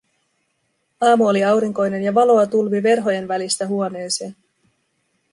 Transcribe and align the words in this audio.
Aamu 1.01 1.27
oli 1.27 1.43
aurinkoinen 1.43 2.03
ja 2.03 2.13
valoa 2.15 2.45
tulvi 2.47 2.83
verhojen 2.83 3.27
välistä 3.27 3.67
huoneeseen. 3.67 4.35